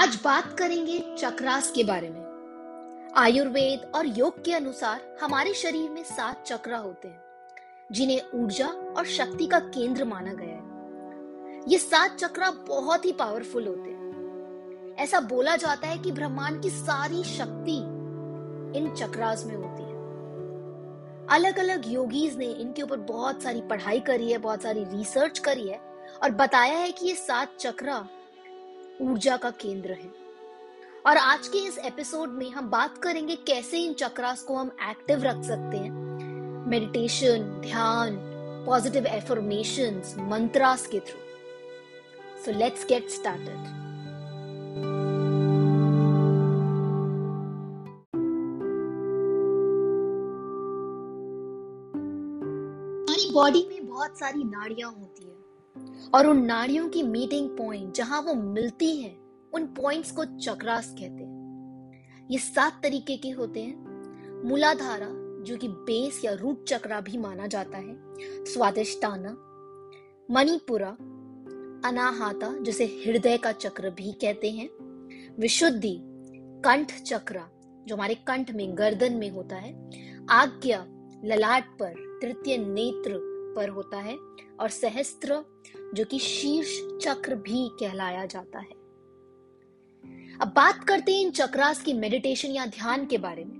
[0.00, 6.02] आज बात करेंगे चक्रास के बारे में। आयुर्वेद और योग के अनुसार हमारे शरीर में
[6.02, 7.20] सात चक्र होते हैं,
[7.92, 13.66] जिन्हें ऊर्जा और शक्ति का केंद्र माना गया है। ये सात चक्र बहुत ही पावरफुल
[13.66, 17.76] होते हैं। ऐसा बोला जाता है कि ब्रह्मांड की सारी शक्ति
[18.78, 24.30] इन चक्रास में होती है। अलग अलग योगीज ने इनके ऊपर बहुत सारी पढ़ाई करी
[24.32, 25.78] है, बहुत सारी रिसर्च करी है
[26.22, 28.02] और बताया है कि ये सात चक्र
[29.00, 30.10] ऊर्जा का केंद्र है।
[31.06, 35.22] और आज के इस एपिसोड में हम बात करेंगे कैसे इन चक्रास को हम एक्टिव
[35.22, 35.90] रख सकते हैं।
[36.66, 38.16] मेडिटेशन ध्यान
[38.66, 41.20] पॉजिटिव एफर्मेशन मंत्रास के through
[42.44, 43.78] so let's get started
[53.34, 55.29] body में बहुत सारी नाड़ियाँ होती है।
[56.14, 59.20] और उन नाड़ियों की मीटिंग पॉइंट जहाँ वो मिलती हैं,
[59.54, 61.40] उन पॉइंट्स को चक्रास कहते हैं।
[62.30, 63.90] ये सात तरीके के होते हैं।
[64.48, 65.08] मूलाधारा,
[65.44, 67.96] जो कि बेस या रूट चक्रा भी माना जाता है,
[68.44, 69.30] स्वादिष्टाना,
[70.30, 70.96] मणिपुरा,
[71.88, 74.68] अनाहाता, जिसे हृदय का चक्र भी कहते हैं,
[75.40, 76.00] विशुद्धि,
[76.64, 77.50] कंठ चक्रा,
[77.86, 79.90] जो हमारे कंठ में गर्दन में होता है,
[80.30, 80.86] आज्ञा,
[81.24, 84.16] ललाट पर, तृतीय नेत्र पर होता है
[84.60, 85.44] और सहस्त्र,
[85.94, 88.78] जो कि शीर्ष चक्र भी कहलाया जाता है।
[90.40, 93.58] अब बात करते हैं इन चक्रास की मेडिटेशन या ध्यान के बारे में।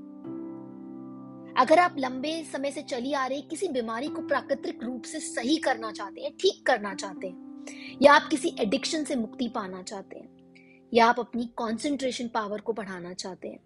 [1.59, 5.57] अगर आप लंबे समय से चली आ रही किसी बीमारी को प्राकृतिक रूप से सही
[5.57, 10.19] करना चाहते हैं, ठीक करना चाहते हैं, या आप किसी एडिक्शन से मुक्ति पाना चाहते
[10.19, 10.55] हैं,
[10.95, 13.61] या आप अपनी कंसंट्रेशन पावर को बढ़ाना चाहते हैं,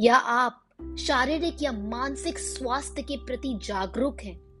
[0.00, 0.58] या आप
[0.98, 4.51] शारीरिक या मानसिक स्वास्थ्य के प्रति जागरूक हैं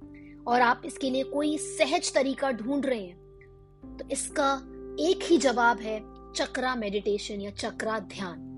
[0.46, 4.52] और आप इसके लिए कोई सहज तरीका ढूंढ रहे हैं तो इसका
[5.00, 6.00] एक ही जवाब है
[6.34, 8.50] चक्रा मेडिटेशन या चक्रा ध्यान।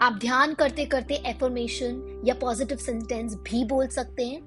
[0.00, 4.40] आप ध्यान करते करते एफर्मेशन या पॉजिटिव सेंटेंस भी बोल सकते हैं।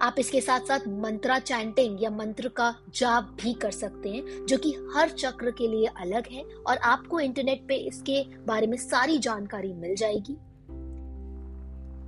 [0.00, 4.56] आप इसके साथ साथ मंत्रा चैंटिंग या मंत्र का जाप भी कर सकते हैं, जो
[4.58, 9.18] कि हर चक्र के लिए अलग है और आपको इंटरनेट पे इसके बारे में सारी
[9.18, 10.36] जानकारी मिल जाएगी।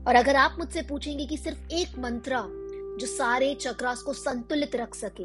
[0.07, 2.45] और अगर आप मुझसे पूछेंगे कि सिर्फ़ एक मंत्रा
[2.99, 5.25] जो सारे चक्रास को संतुलित रख सके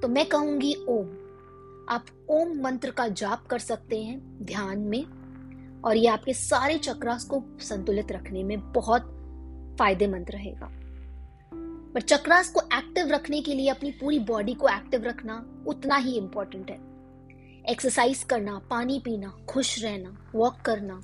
[0.00, 1.06] तो मैं कहूँगी ओम।
[1.88, 5.04] आप ओम मंत्र का जाप कर सकते हैं ध्यान में,
[5.82, 9.02] और ये आपके सारे चक्रास को संतुलित रखने में बहुत
[9.78, 10.68] फ़ायदेमंद रहेगा।
[11.94, 16.16] पर चक्रास को एक्टिव रखने के लिए अपनी पूरी बॉडी को एक्टिव रखना उतना ही
[16.16, 16.78] इंपॉर्टेंट है।
[17.70, 21.00] एक्सरसाइज करना, पानी पीना, खुश रहना वॉक करना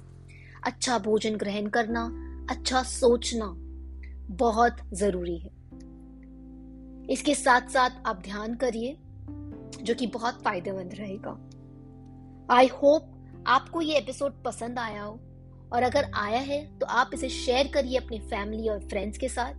[0.65, 2.09] अच्छा भोजन ग्रहण करना
[2.51, 3.47] अच्छा सोचना
[4.37, 5.51] बहुत ज़रूरी है।
[7.11, 8.97] इसके साथ साथ आप ध्यान करिए,
[9.83, 11.39] जो कि बहुत फ़ायदेमंद रहेगा।
[12.51, 13.13] आई होप
[13.47, 15.19] आपको ये एपिसोड पसंद आया हो,
[15.73, 19.55] और अगर आया है तो आप इसे शेयर करिए अपनी फैमिली और फ्रेंड्स के साथ।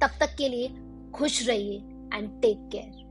[0.00, 0.68] तब तक के लिए
[1.14, 1.76] खुश रहिए
[2.14, 3.03] एंड टेक केयर